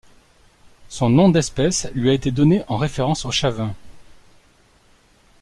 [0.89, 3.75] Son nom d'espèce lui a été donné en référence aux Chavín.